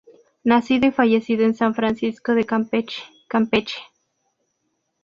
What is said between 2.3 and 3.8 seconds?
de Campeche, Campeche.